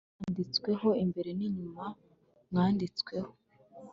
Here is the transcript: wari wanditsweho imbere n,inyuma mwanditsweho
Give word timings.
wari 0.07 0.13
wanditsweho 0.19 0.89
imbere 1.03 1.29
n,inyuma 1.39 1.85
mwanditsweho 2.49 3.31